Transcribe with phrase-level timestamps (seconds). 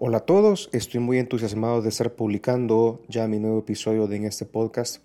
[0.00, 4.26] Hola a todos, estoy muy entusiasmado de estar publicando ya mi nuevo episodio de en
[4.26, 5.02] este podcast,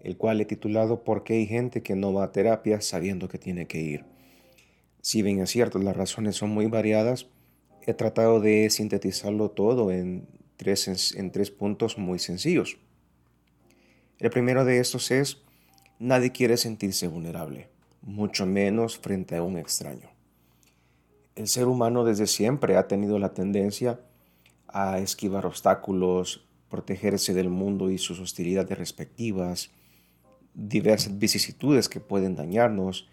[0.00, 3.38] el cual he titulado ¿Por qué hay gente que no va a terapia sabiendo que
[3.38, 4.04] tiene que ir?
[5.00, 7.26] Si bien es cierto, las razones son muy variadas,
[7.86, 12.76] he tratado de sintetizarlo todo en tres, en tres puntos muy sencillos.
[14.18, 15.38] El primero de estos es,
[15.98, 17.70] nadie quiere sentirse vulnerable,
[18.02, 20.10] mucho menos frente a un extraño.
[21.34, 24.00] El ser humano desde siempre ha tenido la tendencia
[24.68, 29.70] a esquivar obstáculos, protegerse del mundo y sus hostilidades respectivas,
[30.54, 33.08] diversas vicisitudes que pueden dañarnos,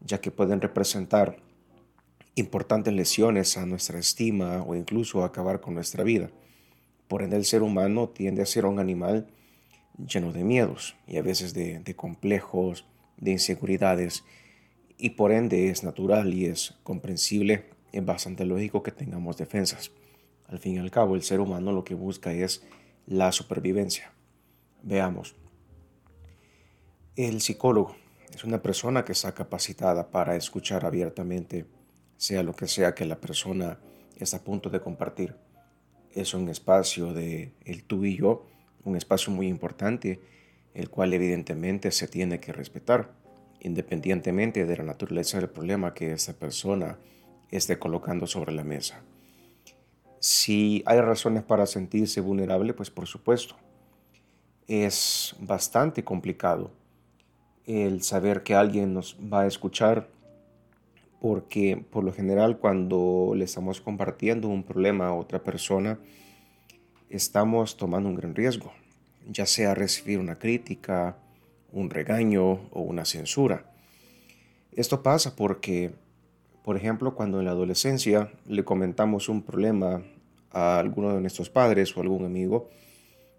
[0.00, 1.38] ya que pueden representar
[2.34, 6.30] importantes lesiones a nuestra estima o incluso acabar con nuestra vida.
[7.08, 9.26] Por ende, el ser humano tiende a ser un animal
[9.96, 12.84] lleno de miedos y a veces de, complejos,
[13.16, 14.24] de inseguridades,
[14.98, 19.90] y por ende es natural y es comprensible, es bastante lógico que tengamos defensas.
[20.48, 22.62] Al fin y al cabo, el ser humano lo que busca es
[23.06, 24.12] la supervivencia.
[24.82, 25.34] Veamos.
[27.16, 27.96] El psicólogo
[28.34, 31.66] es una persona que está capacitada para escuchar abiertamente,
[32.16, 33.78] sea lo que sea que la persona
[34.16, 35.34] está a punto de compartir.
[36.12, 38.46] Es un espacio de el tú y yo,
[38.84, 40.20] un espacio muy importante,
[40.74, 43.12] el cual evidentemente se tiene que respetar,
[43.60, 46.98] independientemente de la naturaleza del problema que esa persona
[47.50, 49.02] esté colocando sobre la mesa.
[50.20, 53.56] Si hay razones para sentirse vulnerable, pues por supuesto.
[54.68, 56.70] Es bastante complicado
[57.66, 60.08] el saber que alguien nos va a escuchar
[61.20, 65.98] porque por lo general cuando le estamos compartiendo un problema a otra persona,
[67.10, 68.72] estamos tomando un gran riesgo,
[69.28, 71.16] ya sea recibir una crítica,
[71.72, 73.72] un regaño o una censura.
[74.72, 75.92] Esto pasa porque,
[76.66, 80.02] por ejemplo, cuando en la adolescencia le comentamos un problema
[80.50, 82.70] a alguno de nuestros padres o algún amigo,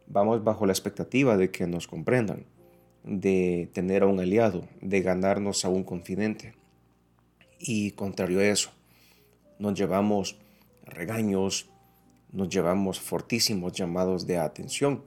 [0.08, 2.45] vamos bajo la expectativa de que nos comprendan,
[3.03, 6.53] de tener a un aliado, de ganarnos a un confidente.
[7.59, 8.69] Y contrario a eso,
[9.59, 10.38] nos llevamos
[10.85, 11.69] regaños,
[12.31, 15.03] nos llevamos fortísimos llamados de atención.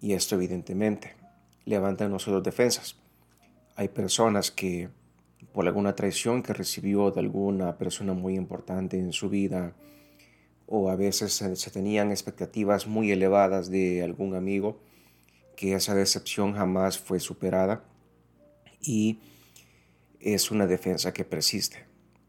[0.00, 1.14] Y esto evidentemente
[1.66, 2.96] levanta en nosotros defensas.
[3.76, 4.88] Hay personas que
[5.52, 9.74] por alguna traición que recibió de alguna persona muy importante en su vida,
[10.66, 14.80] o a veces se, tenían expectativas muy elevadas de algún amigo,
[15.56, 17.82] que esa decepción jamás fue superada
[18.80, 19.18] y
[20.20, 21.86] es una defensa que persiste.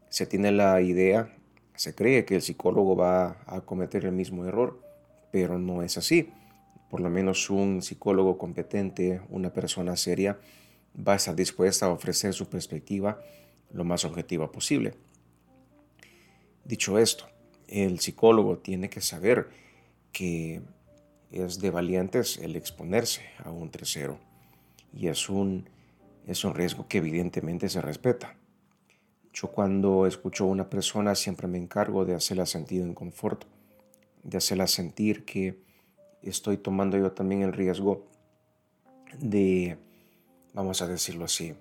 [0.08, 1.36] Se tiene la idea,
[1.74, 4.80] se cree que el psicólogo va a cometer el mismo error,
[5.30, 6.30] pero no es así.
[6.88, 10.38] Por lo menos un psicólogo competente, una persona seria,
[10.96, 13.20] va a estar dispuesta a ofrecer su perspectiva
[13.72, 14.94] lo más objetiva posible.
[16.64, 17.26] Dicho esto,
[17.68, 19.48] el psicólogo tiene que saber
[20.12, 20.60] que
[21.30, 24.18] es de valientes el exponerse a un tercero
[24.92, 25.68] y es un,
[26.26, 28.36] es un riesgo que evidentemente se respeta.
[29.32, 33.44] Yo cuando escucho a una persona siempre me encargo de hacerla sentir en confort,
[34.24, 35.62] de hacerla sentir que
[36.22, 38.06] estoy tomando yo también el riesgo
[39.18, 39.78] de,
[40.52, 41.54] vamos a decirlo así,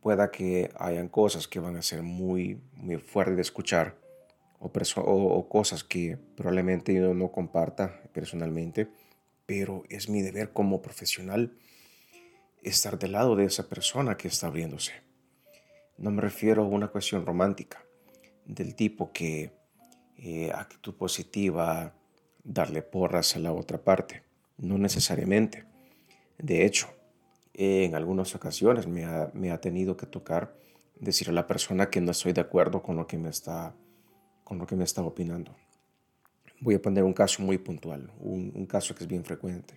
[0.00, 3.96] pueda que hayan cosas que van a ser muy, muy fuertes de escuchar,
[4.58, 8.88] o, cosas que probablemente yo no comparta personalmente,
[9.46, 11.52] pero es mi deber como profesional
[12.62, 14.92] estar del lado de esa persona que está abriéndose.
[15.98, 17.84] No me refiero a una cuestión romántica,
[18.44, 19.52] del tipo que
[20.16, 21.94] eh, actitud positiva,
[22.44, 24.22] darle porras a la otra parte.
[24.58, 25.64] No necesariamente.
[26.38, 26.88] De hecho,
[27.54, 30.54] en algunas ocasiones me ha, me ha tenido que tocar
[30.98, 33.74] decir a la persona que no estoy de acuerdo con lo que me está
[34.44, 35.56] con lo que me estaba opinando.
[36.60, 39.74] Voy a poner un caso muy puntual, un, caso que es bien frecuente.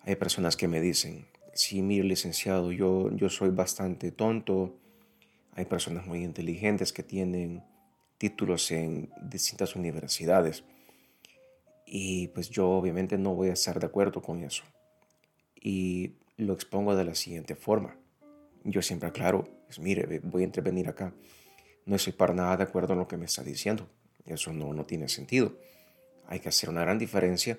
[0.00, 4.78] Hay personas que me dicen, sí, mire licenciado, yo, yo soy bastante tonto.
[5.52, 7.62] Hay personas muy inteligentes que tienen
[8.18, 10.64] títulos en distintas universidades.
[11.84, 14.64] Y pues yo obviamente no voy a estar de acuerdo con eso.
[15.54, 17.96] Y lo expongo de la siguiente forma.
[18.64, 21.12] Yo siempre aclaro, pues mire, voy a intervenir acá
[21.86, 23.88] no estoy para nada de acuerdo en lo que me está diciendo.
[24.26, 25.56] Eso no, no tiene sentido.
[26.26, 27.58] Hay que hacer una gran diferencia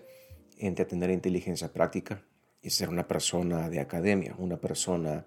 [0.57, 2.21] entre tener inteligencia práctica
[2.62, 5.25] y ser una persona de academia, una persona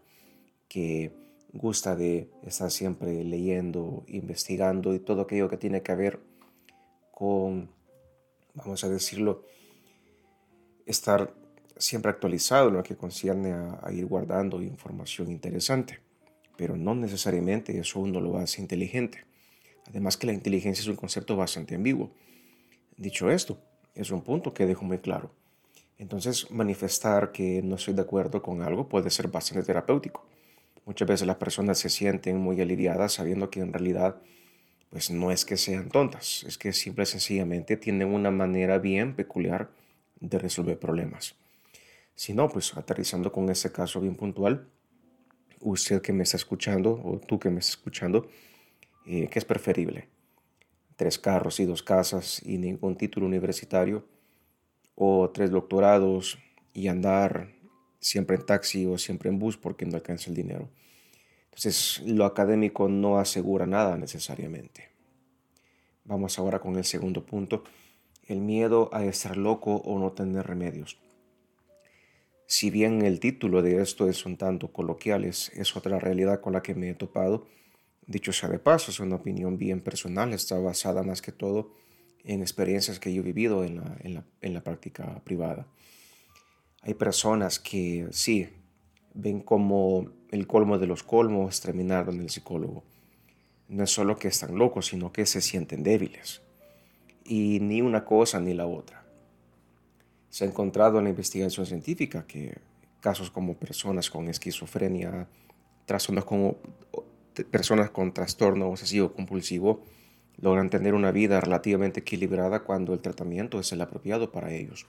[0.69, 1.13] que
[1.53, 6.21] gusta de estar siempre leyendo, investigando y todo aquello que tiene que ver
[7.11, 7.71] con,
[8.53, 9.45] vamos a decirlo,
[10.85, 11.35] estar
[11.79, 16.01] siempre actualizado en lo que concierne a, a ir guardando información interesante
[16.61, 19.25] pero no necesariamente eso uno lo hace inteligente.
[19.89, 22.11] Además que la inteligencia es un concepto bastante ambiguo.
[22.99, 23.59] Dicho esto,
[23.95, 25.33] es un punto que dejo muy claro.
[25.97, 30.27] Entonces, manifestar que no estoy de acuerdo con algo puede ser bastante terapéutico.
[30.85, 34.21] Muchas veces las personas se sienten muy aliviadas sabiendo que en realidad
[34.91, 39.17] pues no es que sean tontas, es que simple y sencillamente tienen una manera bien
[39.17, 39.71] peculiar
[40.21, 41.37] de resolver problemas.
[42.15, 44.69] Si no, pues aterrizando con ese caso bien puntual,
[45.61, 48.29] usted que me está escuchando o tú que me estás escuchando,
[49.07, 50.09] eh, ¿qué es preferible?
[50.97, 54.07] ¿Tres carros y dos casas y ningún título universitario?
[54.95, 56.39] ¿O tres doctorados
[56.75, 57.53] y andar
[58.01, 60.69] siempre en taxi o siempre en bus porque no alcanza el dinero?
[61.45, 64.89] Entonces, lo académico no asegura nada necesariamente.
[66.05, 67.65] Vamos ahora con el segundo punto,
[68.27, 70.99] el miedo a estar loco o no tener remedios.
[72.51, 76.65] Si bien el título de esto es un tanto coloquial, es, otra realidad con la
[76.65, 77.47] que me he topado.
[78.09, 81.73] Dicho sea de paso, es una opinión bien personal, está basada más que todo
[82.25, 85.69] en experiencias que yo he vivido en la, en la, en la práctica privada.
[86.83, 88.49] Hay personas que sí,
[89.15, 92.83] ven como el colmo de los colmos terminar en el psicólogo.
[93.69, 96.43] No es solo que están locos, sino que se sienten débiles.
[97.25, 99.00] Y ni una cosa ni la otra.
[100.31, 102.57] Se ha encontrado en la investigación científica que
[103.01, 105.29] casos como personas con esquizofrenia,
[105.87, 106.57] trastornos como
[107.51, 109.83] personas con trastorno obsesivo compulsivo
[110.41, 114.87] logran tener una vida relativamente equilibrada cuando el tratamiento es el apropiado para ellos.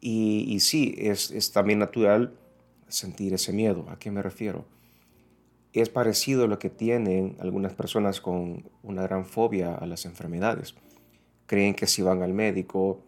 [0.00, 2.34] Y, y sí, es, es también natural
[2.88, 3.86] sentir ese miedo.
[3.88, 4.64] ¿A qué me refiero?
[5.72, 10.74] Es parecido a lo que tienen algunas personas con una gran fobia a las enfermedades.
[11.46, 13.00] Creen que si van al médico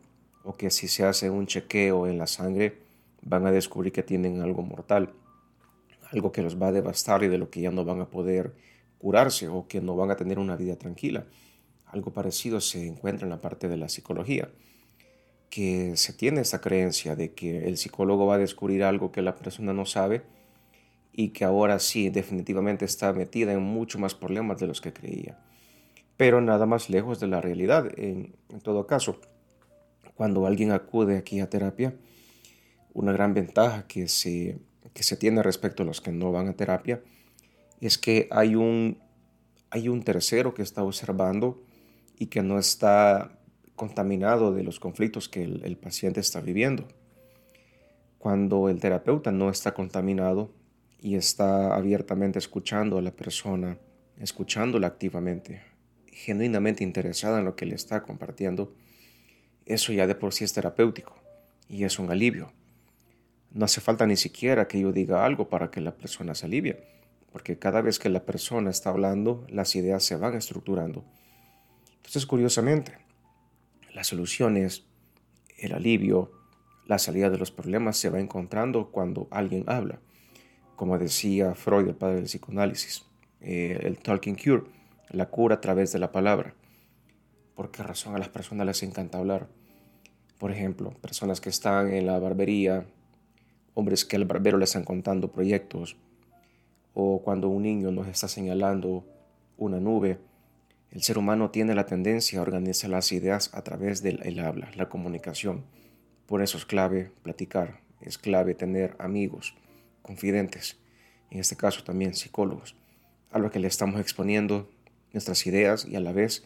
[0.45, 2.79] o que si se hace un chequeo en la sangre
[3.23, 5.13] van a descubrir que tienen algo mortal,
[6.11, 8.55] algo que los va a devastar y de lo que ya no van a poder
[8.99, 11.27] curarse o que no van a tener una vida tranquila.
[11.87, 14.49] Algo parecido se encuentra en la parte de la psicología
[15.51, 19.35] que se tiene esa creencia de que el psicólogo va a descubrir algo que la
[19.35, 20.23] persona no sabe
[21.13, 25.39] y que ahora sí definitivamente está metida en mucho más problemas de los que creía.
[26.17, 27.91] Pero nada más lejos de la realidad.
[27.99, 28.33] En,
[28.63, 29.21] todo caso,
[30.21, 31.95] cuando alguien acude aquí a terapia,
[32.93, 34.59] una gran ventaja que se,
[34.93, 37.01] que se tiene respecto a los que no van a terapia
[37.81, 38.99] es que hay un,
[39.71, 41.63] hay un tercero que está observando
[42.19, 43.41] y que no está
[43.77, 46.87] contaminado de los conflictos que el, paciente está viviendo.
[48.19, 50.53] Cuando el terapeuta no está contaminado
[51.01, 53.79] y está abiertamente escuchando a la persona,
[54.19, 55.63] escuchándola activamente,
[56.13, 58.75] genuinamente interesada en lo que le está compartiendo,
[59.75, 61.15] eso ya de por sí es terapéutico
[61.69, 62.53] y es un alivio.
[63.53, 66.85] No hace falta ni siquiera que yo diga algo para que la persona se alivie,
[67.33, 71.05] porque cada vez que la persona está hablando, las ideas se van estructurando.
[71.97, 72.99] Entonces, curiosamente,
[73.95, 74.85] las soluciones,
[75.59, 76.33] el alivio,
[76.87, 80.01] la salida de los problemas se va encontrando cuando alguien habla.
[80.77, 83.05] Como decía Freud, el padre del psicoanálisis,
[83.41, 84.65] eh, el talking cure,
[85.11, 86.55] la cura a través de la palabra.
[87.55, 89.49] ¿Por qué razón a las personas les encanta hablar?
[90.41, 92.87] Por ejemplo, personas que están en la barbería,
[93.75, 95.99] hombres que al barbero les están contando proyectos,
[96.95, 99.05] o cuando un niño nos está señalando
[99.59, 100.19] una nube,
[100.93, 104.89] el ser humano tiene la tendencia a organizar las ideas a través del habla, la
[104.89, 105.67] comunicación.
[106.25, 109.55] Por eso es clave platicar, es clave tener amigos,
[110.01, 110.79] confidentes,
[111.31, 112.77] en este caso también psicólogos,
[113.31, 114.71] a lo que le estamos exponiendo
[115.13, 116.45] nuestras ideas y a la vez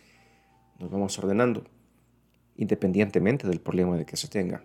[0.80, 1.64] nos vamos ordenando,
[2.56, 4.62] independientemente del problema de que se tenga.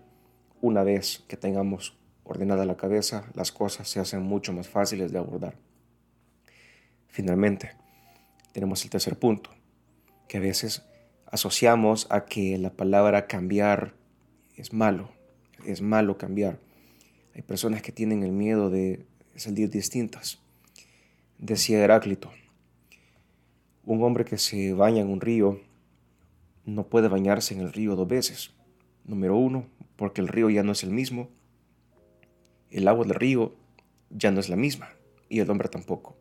[0.62, 5.18] Una vez que tengamos ordenada la cabeza, las cosas se hacen mucho más fáciles de
[5.18, 5.56] abordar.
[7.08, 7.72] Finalmente,
[8.52, 9.50] tenemos el tercer punto,
[10.28, 10.84] que a veces
[11.26, 13.94] asociamos a que la palabra cambiar
[14.56, 15.10] es malo,
[15.66, 16.60] es malo cambiar.
[17.34, 19.06] Hay personas que tienen el miedo de
[19.36, 20.40] salir distintas.
[21.38, 22.32] Decía Heráclito,
[23.86, 25.62] un hombre que se baña en un río
[26.76, 28.52] no puede bañarse en el río dos veces.
[29.06, 31.30] Número uno, porque el río ya no es el mismo.
[32.70, 33.56] El agua del río
[34.10, 34.90] ya no es la misma
[35.30, 36.16] y el hombre tampoco.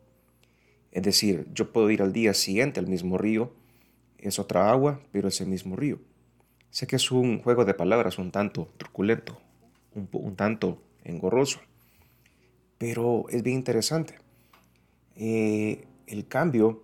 [0.91, 3.53] Es decir, yo puedo ir al día siguiente al mismo río
[4.21, 5.99] es otra agua, pero es el mismo río.
[6.71, 9.39] Sé que es un juego de palabras un tanto truculento,
[9.93, 11.61] un, tanto engorroso,
[12.77, 14.15] pero es bien interesante.
[15.15, 16.83] Eh, el cambio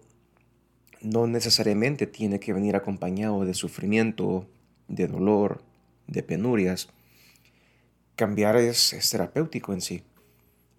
[1.06, 4.48] no necesariamente tiene que venir acompañado de sufrimiento,
[4.88, 5.62] de dolor,
[6.08, 6.90] de penurias.
[8.16, 10.04] Cambiar es, es terapéutico en sí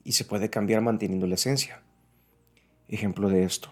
[0.05, 1.83] y se puede cambiar manteniendo la esencia.
[2.89, 3.71] Ejemplo de esto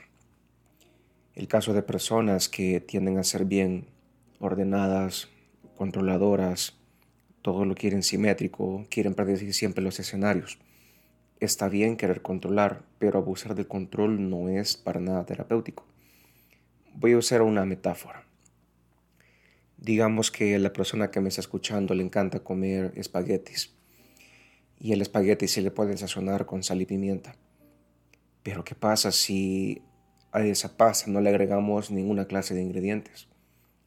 [1.35, 3.87] el caso de personas que tienden a ser bien
[4.39, 5.29] ordenadas,
[5.77, 6.77] controladoras,
[7.43, 10.59] todo lo quieren simétrico, quieren predecir siempre los escenarios.
[11.41, 15.85] Está bien querer controlar, pero abusar del control no es para nada terapéutico.
[16.97, 18.25] Voy a usar una metáfora.
[19.77, 23.75] Digamos que a la persona que me está escuchando le encanta comer espaguetis
[24.79, 27.35] y el espagueti se le puede sazonar con sal y pimienta.
[28.45, 29.83] Pero ¿qué pasa si
[30.31, 33.29] a esa pasta no le agregamos ninguna clase de ingredientes?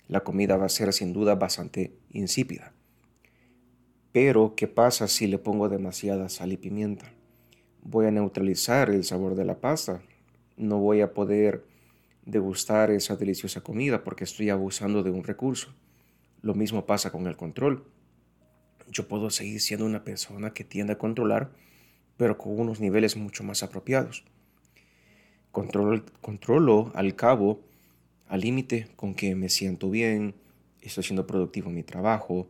[0.09, 2.73] La comida va a ser sin duda bastante insípida.
[4.11, 7.13] Pero ¿qué pasa si le pongo demasiada sal y pimienta?
[7.83, 10.01] Voy a neutralizar el sabor de la pasta.
[10.57, 11.63] No voy a poder
[12.27, 15.74] degustar esa deliciosa comida porque estoy abusando de un recurso.
[16.41, 17.86] Lo mismo pasa con el control.
[18.91, 21.51] Yo puedo seguir siendo una persona que tiende a controlar,
[22.17, 24.25] pero con unos niveles mucho más apropiados.
[25.51, 27.62] Controlo, controlo al cabo,
[28.27, 30.36] al límite con que me siento bien,
[30.81, 32.50] estoy siendo productivo en mi trabajo,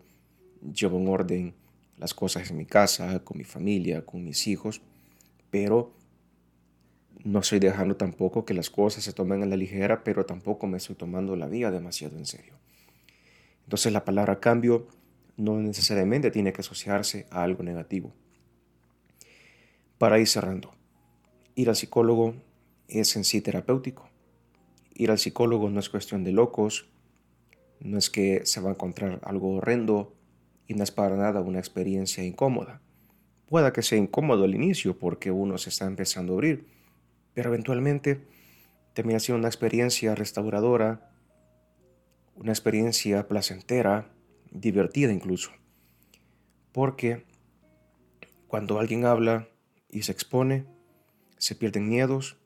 [0.74, 1.53] llevo en orden
[1.98, 4.81] las cosas en mi casa, con mi familia, con mis hijos,
[5.51, 5.93] pero
[7.24, 10.77] no estoy dejando tampoco que las cosas se tomen a la ligera, pero tampoco me
[10.77, 12.53] estoy tomando la vida demasiado en serio.
[13.63, 14.88] Entonces la palabra cambio
[15.36, 18.13] no necesariamente tiene que asociarse a algo negativo.
[19.97, 20.74] Para ir cerrando,
[21.55, 22.36] ir al psicólogo
[22.88, 24.09] es en sí terapéutico.
[24.93, 26.88] Ir al psicólogo no es cuestión de locos,
[27.79, 30.13] no es que se va a encontrar algo horrendo
[30.67, 32.81] y no es para nada una experiencia incómoda.
[33.47, 36.67] Pueda que sea incómodo al inicio porque uno se está empezando a abrir,
[37.38, 38.25] pero eventualmente
[38.96, 41.12] termina siendo una experiencia restauradora,
[42.34, 44.12] una experiencia placentera,
[44.50, 45.51] divertida incluso.
[46.72, 47.27] Porque
[48.48, 49.48] cuando alguien habla
[49.88, 50.65] y se expone,
[51.38, 52.38] se pierden miedos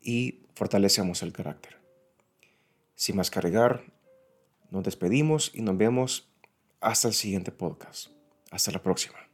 [0.00, 1.76] y fortalecemos el carácter.
[2.94, 3.92] Sin más cargar,
[4.70, 6.32] nos despedimos y nos vemos
[6.80, 8.08] hasta el siguiente podcast.
[8.50, 9.27] Hasta la próxima.